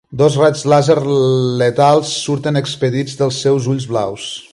Dos 0.19 0.35
raigs 0.43 0.63
làser 0.71 0.95
letals 1.61 2.13
surten 2.21 2.57
expedits 2.63 3.21
dels 3.21 3.41
seus 3.45 3.69
ulls 3.75 3.87
blaus. 3.93 4.27